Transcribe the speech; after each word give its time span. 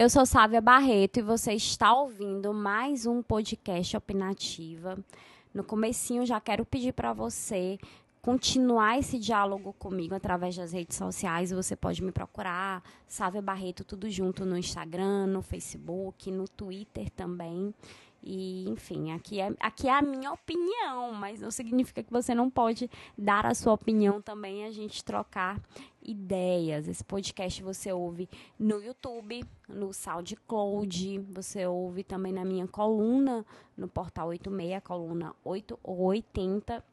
Eu 0.00 0.08
sou 0.08 0.24
Sávia 0.24 0.62
Barreto 0.62 1.18
e 1.18 1.22
você 1.22 1.52
está 1.52 1.92
ouvindo 1.92 2.54
mais 2.54 3.04
um 3.04 3.22
podcast 3.22 3.94
Opinativa. 3.98 4.98
No 5.52 5.62
comecinho 5.62 6.24
já 6.24 6.40
quero 6.40 6.64
pedir 6.64 6.94
para 6.94 7.12
você 7.12 7.78
continuar 8.22 8.98
esse 8.98 9.18
diálogo 9.18 9.74
comigo 9.74 10.14
através 10.14 10.56
das 10.56 10.72
redes 10.72 10.96
sociais. 10.96 11.50
Você 11.50 11.76
pode 11.76 12.02
me 12.02 12.10
procurar, 12.10 12.82
Sávia 13.06 13.42
Barreto, 13.42 13.84
tudo 13.84 14.08
junto 14.08 14.46
no 14.46 14.56
Instagram, 14.56 15.26
no 15.26 15.42
Facebook, 15.42 16.30
no 16.30 16.48
Twitter 16.48 17.10
também. 17.10 17.74
E, 18.22 18.68
enfim, 18.68 19.12
aqui 19.12 19.40
é, 19.40 19.52
aqui 19.58 19.88
é 19.88 19.92
a 19.92 20.02
minha 20.02 20.32
opinião, 20.32 21.12
mas 21.12 21.40
não 21.40 21.50
significa 21.50 22.02
que 22.02 22.12
você 22.12 22.34
não 22.34 22.50
pode 22.50 22.90
dar 23.16 23.46
a 23.46 23.54
sua 23.54 23.72
opinião 23.72 24.20
também, 24.20 24.64
a 24.64 24.70
gente 24.70 25.02
trocar 25.02 25.60
ideias. 26.02 26.86
Esse 26.86 27.04
podcast 27.04 27.62
você 27.62 27.92
ouve 27.92 28.28
no 28.58 28.82
YouTube, 28.82 29.44
no 29.68 29.92
SoundCloud, 29.92 31.18
você 31.30 31.66
ouve 31.66 32.04
também 32.04 32.32
na 32.32 32.44
minha 32.44 32.66
coluna, 32.66 33.44
no 33.76 33.88
Portal 33.88 34.28
86, 34.28 34.82
coluna 34.84 35.34
8 35.44 35.78
ou 35.82 36.00
80. 36.02 36.84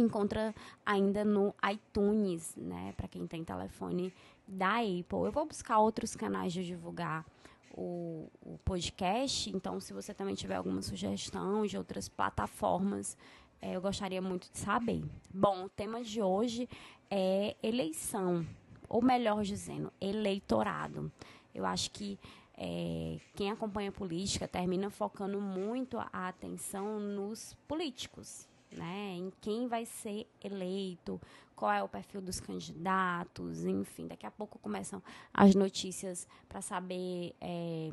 Encontra 0.00 0.54
ainda 0.84 1.24
no 1.24 1.54
iTunes, 1.70 2.54
né, 2.56 2.92
para 2.96 3.08
quem 3.08 3.26
tem 3.26 3.44
telefone 3.44 4.12
da 4.46 4.78
Apple. 4.78 5.24
Eu 5.24 5.32
vou 5.32 5.46
buscar 5.46 5.78
outros 5.78 6.16
canais 6.16 6.52
de 6.52 6.64
divulgar 6.64 7.24
o, 7.72 8.28
o 8.42 8.58
podcast. 8.64 9.50
Então, 9.50 9.80
se 9.80 9.92
você 9.92 10.12
também 10.12 10.34
tiver 10.34 10.56
alguma 10.56 10.82
sugestão 10.82 11.64
de 11.64 11.76
outras 11.76 12.08
plataformas, 12.08 13.16
é, 13.62 13.76
eu 13.76 13.80
gostaria 13.80 14.20
muito 14.20 14.50
de 14.50 14.58
saber. 14.58 15.04
Bom, 15.32 15.64
o 15.64 15.68
tema 15.68 16.02
de 16.02 16.22
hoje 16.22 16.68
é 17.10 17.56
eleição, 17.62 18.46
ou 18.88 19.02
melhor 19.02 19.42
dizendo, 19.42 19.92
eleitorado. 20.00 21.12
Eu 21.54 21.66
acho 21.66 21.90
que 21.90 22.18
é, 22.56 23.18
quem 23.34 23.50
acompanha 23.50 23.90
política 23.90 24.46
termina 24.46 24.90
focando 24.90 25.40
muito 25.40 25.98
a 25.98 26.28
atenção 26.28 27.00
nos 27.00 27.56
políticos, 27.66 28.46
né? 28.72 29.14
Em 29.16 29.32
quem 29.40 29.66
vai 29.66 29.84
ser 29.84 30.26
eleito, 30.42 31.20
qual 31.54 31.72
é 31.72 31.82
o 31.82 31.88
perfil 31.88 32.20
dos 32.20 32.40
candidatos, 32.40 33.64
enfim. 33.64 34.06
Daqui 34.06 34.26
a 34.26 34.30
pouco 34.30 34.58
começam 34.58 35.02
as 35.32 35.54
notícias 35.54 36.26
para 36.48 36.60
saber 36.60 37.34
é, 37.40 37.92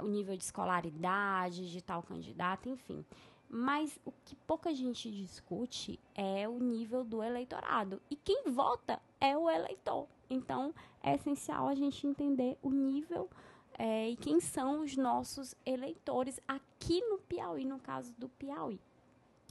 o 0.00 0.06
nível 0.06 0.36
de 0.36 0.44
escolaridade 0.44 1.70
de 1.70 1.82
tal 1.82 2.02
candidato, 2.02 2.68
enfim. 2.68 3.04
Mas 3.48 3.98
o 4.04 4.12
que 4.24 4.36
pouca 4.46 4.74
gente 4.74 5.10
discute 5.10 5.98
é 6.14 6.46
o 6.46 6.58
nível 6.58 7.02
do 7.02 7.22
eleitorado. 7.22 8.00
E 8.10 8.16
quem 8.16 8.44
vota 8.50 9.00
é 9.18 9.36
o 9.36 9.48
eleitor. 9.48 10.06
Então, 10.28 10.74
é 11.02 11.14
essencial 11.14 11.66
a 11.66 11.74
gente 11.74 12.06
entender 12.06 12.58
o 12.62 12.70
nível 12.70 13.30
é, 13.78 14.10
e 14.10 14.16
quem 14.16 14.40
são 14.40 14.82
os 14.82 14.96
nossos 14.96 15.54
eleitores 15.64 16.40
aqui 16.46 17.00
no 17.02 17.18
Piauí, 17.18 17.64
no 17.64 17.78
caso 17.78 18.12
do 18.18 18.28
Piauí. 18.28 18.80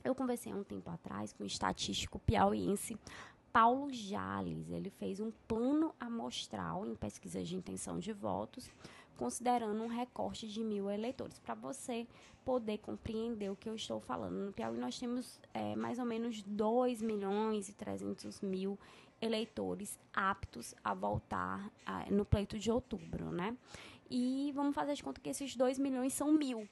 Eu 0.07 0.15
conversei 0.15 0.53
há 0.53 0.55
um 0.55 0.63
tempo 0.63 0.89
atrás 0.89 1.33
com 1.33 1.43
o 1.43 1.45
estatístico 1.45 2.17
piauiense 2.19 2.97
Paulo 3.51 3.91
Jales. 3.91 4.69
Ele 4.69 4.89
fez 4.89 5.19
um 5.19 5.31
plano 5.45 5.93
amostral 5.99 6.85
em 6.85 6.95
pesquisa 6.95 7.43
de 7.43 7.57
intenção 7.57 7.99
de 7.99 8.13
votos, 8.13 8.71
considerando 9.17 9.83
um 9.83 9.87
recorte 9.87 10.47
de 10.47 10.63
mil 10.63 10.89
eleitores, 10.89 11.39
para 11.39 11.55
você 11.55 12.07
poder 12.45 12.77
compreender 12.77 13.51
o 13.51 13.55
que 13.57 13.67
eu 13.67 13.75
estou 13.75 13.99
falando. 13.99 14.45
No 14.45 14.53
Piauí, 14.53 14.77
nós 14.77 14.97
temos 14.97 15.41
é, 15.53 15.75
mais 15.75 15.99
ou 15.99 16.05
menos 16.05 16.41
2 16.41 17.01
milhões 17.01 17.67
e 17.67 17.73
300 17.73 18.39
mil 18.39 18.79
eleitores 19.21 19.99
aptos 20.13 20.73
a 20.81 20.93
voltar 20.93 21.69
no 22.09 22.23
pleito 22.23 22.57
de 22.57 22.71
outubro, 22.71 23.29
né? 23.29 23.57
E 24.09 24.53
vamos 24.55 24.73
fazer 24.73 24.93
de 24.93 25.03
conta 25.03 25.19
que 25.19 25.29
esses 25.29 25.53
2 25.53 25.77
milhões 25.77 26.13
são 26.13 26.31
mil. 26.31 26.65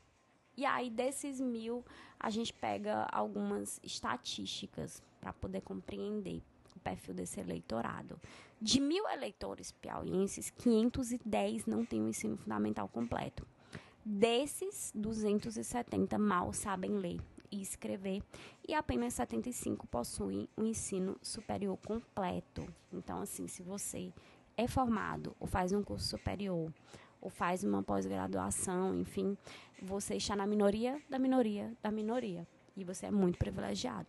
E 0.58 0.66
aí, 0.66 0.90
desses 0.90 1.42
mil, 1.42 1.84
a 2.20 2.30
gente 2.30 2.54
pega 2.54 3.08
algumas 3.12 3.80
estatísticas 3.84 5.02
para 5.20 5.34
poder 5.34 5.62
compreender 5.62 6.42
o 6.76 6.80
perfil 6.80 7.14
desse 7.14 7.40
eleitorado. 7.40 8.20
De 8.62 8.80
mil 8.80 9.08
eleitores 9.10 9.72
piauienses, 9.72 10.50
510 10.50 11.66
não 11.66 11.86
têm 11.86 12.02
o 12.02 12.08
ensino 12.08 12.38
fundamental 12.38 12.88
completo. 12.88 13.46
Desses, 14.04 14.92
270 14.96 16.18
mal 16.20 16.54
sabem 16.54 16.92
ler 16.92 17.20
e 17.52 17.62
escrever 17.62 18.22
e 18.68 18.74
apenas 18.74 19.14
75 19.16 19.88
possuem 19.88 20.48
o 20.56 20.62
um 20.62 20.66
ensino 20.66 21.18
superior 21.22 21.78
completo. 21.78 22.66
Então, 22.94 23.22
assim, 23.22 23.48
se 23.48 23.64
você 23.64 24.14
é 24.58 24.68
formado 24.68 25.36
ou 25.40 25.48
faz 25.48 25.72
um 25.72 25.84
curso 25.84 26.08
superior 26.08 26.72
ou 27.26 27.30
faz 27.32 27.64
uma 27.64 27.82
pós-graduação, 27.82 28.96
enfim, 28.96 29.36
você 29.82 30.14
está 30.14 30.36
na 30.36 30.46
minoria 30.46 31.02
da 31.10 31.18
minoria 31.18 31.74
da 31.82 31.90
minoria 31.90 32.48
e 32.78 32.84
você 32.84 33.08
é 33.08 33.12
muito 33.12 33.40
privilegiado. 33.40 34.08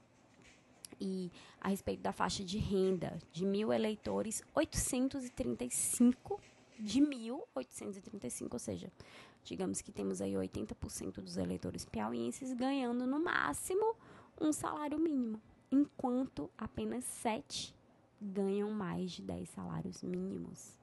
E 1.01 1.33
a 1.59 1.71
respeito 1.71 2.03
da 2.03 2.13
faixa 2.13 2.45
de 2.45 2.59
renda 2.59 3.19
de 3.33 3.47
mil 3.47 3.73
eleitores, 3.73 4.43
835 4.55 6.39
de 6.79 7.01
1.835, 7.01 8.53
ou 8.53 8.59
seja, 8.59 8.93
digamos 9.43 9.81
que 9.81 9.91
temos 9.91 10.21
aí 10.21 10.35
80% 10.35 11.23
dos 11.23 11.39
eleitores 11.39 11.87
piauienses 11.87 12.53
ganhando 12.53 13.07
no 13.07 13.19
máximo 13.19 13.97
um 14.39 14.53
salário 14.53 14.99
mínimo, 14.99 15.41
enquanto 15.73 16.51
apenas 16.59 17.03
7 17.05 17.75
ganham 18.21 18.71
mais 18.71 19.13
de 19.13 19.23
10 19.23 19.49
salários 19.49 20.03
mínimos. 20.03 20.79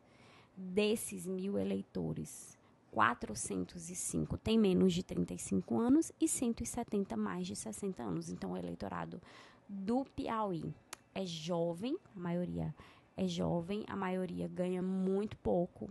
Desses 0.56 1.26
mil 1.26 1.58
eleitores, 1.58 2.58
405 2.92 4.38
têm 4.38 4.60
menos 4.60 4.94
de 4.94 5.04
35 5.04 5.80
anos 5.80 6.12
e 6.20 6.28
170 6.28 7.18
mais 7.18 7.48
de 7.48 7.56
60 7.56 8.04
anos. 8.04 8.30
Então, 8.30 8.52
o 8.52 8.58
eleitorado 8.58 9.22
do 9.68 10.06
Piauí 10.06 10.74
é 11.16 11.26
jovem, 11.26 11.98
a 12.16 12.20
maioria 12.20 12.76
é 13.18 13.28
jovem, 13.28 13.84
a 13.88 13.96
maioria 13.96 14.48
ganha 14.48 14.82
muito 14.82 15.38
pouco 15.38 15.90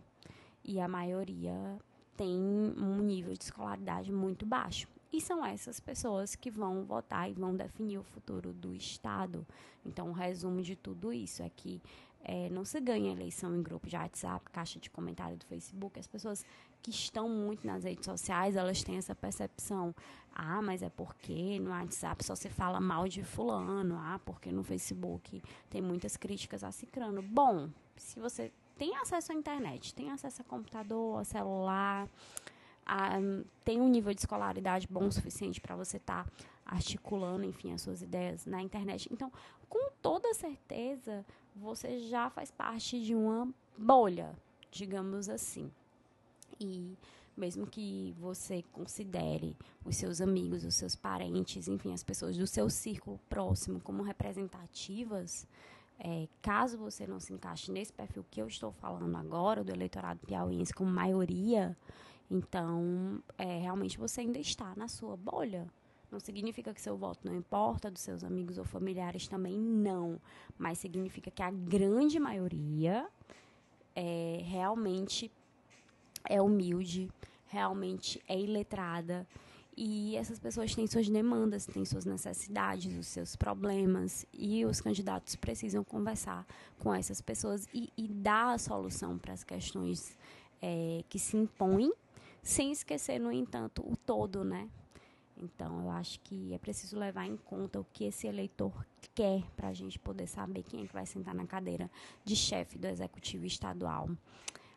e 0.65 0.81
a 0.81 0.89
maioria 0.89 1.79
tem 2.17 2.39
um 2.39 2.99
nível 2.99 3.33
de 3.33 3.45
escolaridade 3.45 4.13
muito 4.13 4.47
baixo. 4.47 4.89
E 5.13 5.21
são 5.21 5.45
essas 5.45 5.79
pessoas 5.79 6.35
que 6.35 6.51
vão 6.51 6.85
votar 6.85 7.31
e 7.31 7.35
vão 7.35 7.55
definir 7.55 7.99
o 7.99 8.03
futuro 8.03 8.53
do 8.53 8.75
Estado. 8.75 9.47
Então, 9.85 10.09
o 10.09 10.13
resumo 10.13 10.63
de 10.63 10.75
tudo 10.75 11.13
isso 11.13 11.43
é 11.43 11.51
que 11.51 11.83
é, 12.25 12.49
não 12.51 12.65
se 12.65 12.81
ganha 12.81 13.13
eleição 13.13 13.55
em 13.55 13.63
grupo 13.63 13.89
de 13.89 13.97
WhatsApp, 13.97 14.49
caixa 14.51 14.79
de 14.79 14.89
comentário 14.89 15.37
do 15.37 15.45
Facebook. 15.45 15.99
As 15.99 16.07
pessoas 16.07 16.47
que 16.81 16.91
estão 16.91 17.29
muito 17.29 17.67
nas 17.67 17.85
redes 17.85 18.05
sociais, 18.05 18.57
elas 18.57 18.83
têm 18.83 18.97
essa 18.97 19.15
percepção. 19.15 19.95
Ah, 20.33 20.63
mas 20.63 20.83
é 20.83 20.89
porque 20.89 21.59
no 21.59 21.71
WhatsApp 21.71 22.25
só 22.25 22.35
se 22.35 22.49
fala 22.49 22.81
mal 22.81 23.09
de 23.09 23.23
fulano. 23.23 23.97
Ah, 23.99 24.21
porque 24.25 24.51
no 24.51 24.63
Facebook 24.63 25.43
tem 25.69 25.83
muitas 25.83 26.17
críticas 26.17 26.65
a 26.65 26.71
Cicrano. 26.71 27.23
Bom, 27.23 27.69
se 27.97 28.19
você 28.19 28.53
tem 28.79 28.97
acesso 28.97 29.33
à 29.33 29.35
internet, 29.35 29.95
tem 29.95 30.11
acesso 30.11 30.43
a 30.43 30.45
computador, 30.45 31.21
a 31.21 31.25
celular, 31.25 32.09
a, 32.87 33.19
tem 33.65 33.81
um 33.81 33.89
nível 33.89 34.13
de 34.13 34.21
escolaridade 34.21 34.89
bom 34.91 35.07
o 35.07 35.13
suficiente 35.13 35.61
para 35.61 35.77
você 35.77 35.97
estar 35.97 36.25
tá 36.25 36.31
articulando, 36.65 37.45
enfim, 37.45 37.73
as 37.73 37.83
suas 37.83 38.03
ideias 38.03 38.47
na 38.47 38.61
internet. 38.63 39.09
Então, 39.13 39.31
com 39.69 39.91
toda 40.01 40.35
certeza, 40.35 41.25
você 41.55 41.99
já 42.09 42.31
faz 42.31 42.51
parte 42.51 43.03
de 43.03 43.15
uma 43.15 43.49
bolha, 43.77 44.35
digamos 44.71 45.29
assim. 45.29 45.71
E 46.61 46.97
mesmo 47.37 47.67
que 47.67 48.15
você 48.19 48.63
considere 48.73 49.57
os 49.85 49.97
seus 49.97 50.21
amigos, 50.21 50.65
os 50.65 50.75
seus 50.75 50.95
parentes, 50.95 51.69
enfim, 51.69 51.93
as 51.93 52.03
pessoas 52.03 52.37
do 52.37 52.47
seu 52.47 52.69
círculo 52.69 53.19
próximo 53.29 53.81
como 53.81 54.03
representativas, 54.03 55.47
é, 55.99 56.29
caso 56.41 56.77
você 56.77 57.07
não 57.07 57.21
se 57.21 57.33
encaixe 57.33 57.71
nesse 57.71 57.93
perfil 57.93 58.25
que 58.31 58.41
eu 58.41 58.47
estou 58.47 58.73
falando 58.73 59.17
agora, 59.17 59.65
do 59.65 59.73
eleitorado 59.73 60.21
piauiense 60.27 60.75
como 60.75 60.91
maioria, 60.91 61.77
então 62.33 63.23
é, 63.37 63.59
realmente 63.59 63.99
você 63.99 64.23
ainda 64.23 64.39
está 64.39 64.75
na 64.75 64.89
sua 64.89 65.17
bolha. 65.19 65.69
Não 66.11 66.19
significa 66.19 66.73
que 66.73 66.81
seu 66.81 66.97
voto 66.97 67.21
não 67.27 67.35
importa, 67.37 67.91
dos 67.91 68.01
seus 68.01 68.25
amigos 68.25 68.57
ou 68.57 68.65
familiares 68.65 69.29
também 69.29 69.59
não. 69.59 70.19
Mas 70.59 70.79
significa 70.79 71.31
que 71.31 71.43
a 71.43 71.51
grande 71.51 72.19
maioria 72.19 73.07
é, 73.95 74.41
realmente 74.45 75.31
é 76.29 76.41
humilde, 76.41 77.11
realmente 77.47 78.23
é 78.27 78.41
iletrada. 78.41 79.27
E 79.77 80.17
essas 80.17 80.39
pessoas 80.39 80.75
têm 80.75 80.87
suas 80.87 81.09
demandas, 81.09 81.67
têm 81.67 81.85
suas 81.85 82.07
necessidades, 82.07 82.97
os 82.99 83.07
seus 83.07 83.37
problemas. 83.37 84.25
E 84.33 84.65
os 84.65 84.81
candidatos 84.81 85.37
precisam 85.37 85.85
conversar 85.85 86.47
com 86.79 86.95
essas 86.95 87.21
pessoas 87.21 87.69
e, 87.75 87.91
e 87.97 88.09
dar 88.09 88.55
a 88.55 88.59
solução 88.59 89.19
para 89.19 89.35
as 89.35 89.45
questões 89.45 90.17
é, 90.63 91.03
que 91.09 91.19
se 91.19 91.37
impõem, 91.37 91.93
sem 92.43 92.73
esquecer, 92.73 93.19
no 93.19 93.31
entanto, 93.33 93.83
o 93.87 93.97
todo, 93.97 94.45
né? 94.45 94.69
Então, 95.37 95.81
eu 95.83 95.91
acho 95.91 96.21
que 96.21 96.53
é 96.53 96.59
preciso 96.59 96.99
levar 96.99 97.27
em 97.27 97.37
conta 97.37 97.81
o 97.81 97.85
que 97.93 98.05
esse 98.05 98.27
eleitor 98.27 98.87
quer 99.15 99.43
para 99.57 99.69
a 99.69 99.73
gente 99.73 99.99
poder 99.99 100.27
saber 100.27 100.63
quem 100.63 100.83
é 100.83 100.87
que 100.87 100.93
vai 100.93 101.07
sentar 101.07 101.35
na 101.35 101.47
cadeira 101.47 101.91
de 102.25 102.37
chefe 102.37 102.79
do 102.79 102.87
executivo 102.87 103.47
estadual. 103.47 104.09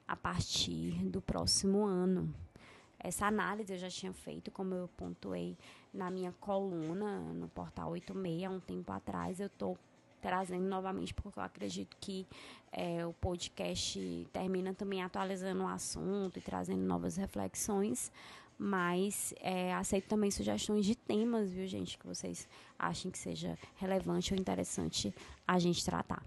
a 0.08 0.16
partir 0.16 1.04
do 1.10 1.22
próximo 1.22 1.84
ano. 1.84 2.34
Essa 3.00 3.28
análise 3.28 3.74
eu 3.74 3.78
já 3.78 3.90
tinha 3.90 4.14
feito, 4.14 4.52
como 4.52 4.74
eu 4.74 4.88
pontuei 4.90 5.58
na 5.94 6.10
minha 6.10 6.32
coluna 6.34 7.20
no 7.34 7.48
portal 7.48 7.92
86 7.92 8.44
há 8.44 8.50
um 8.50 8.60
tempo 8.60 8.92
atrás. 8.92 9.40
Eu 9.40 9.48
estou 9.48 9.78
trazendo 10.22 10.66
novamente, 10.66 11.14
porque 11.14 11.40
eu 11.40 11.44
acredito 11.44 11.96
que 12.00 12.28
é, 12.72 13.06
o 13.06 13.14
podcast 13.14 14.28
termina 14.34 14.74
também 14.74 15.02
atualizando 15.02 15.64
o 15.64 15.68
assunto 15.68 16.38
e 16.40 16.42
trazendo 16.42 16.82
novas 16.82 17.16
reflexões. 17.16 18.12
Mas 18.58 19.34
é, 19.42 19.74
aceito 19.74 20.08
também 20.08 20.32
sugestões 20.32 20.86
de 20.86 20.96
temas, 20.96 21.52
viu, 21.52 21.68
gente, 21.68 21.98
que 21.98 22.08
vocês 22.08 22.48
achem 22.80 23.12
que 23.12 23.18
seja 23.18 23.58
relevante 23.76 24.34
ou 24.34 24.40
interessante 24.40 25.14
a 25.46 25.60
gente 25.60 25.84
tratar. 25.84 26.24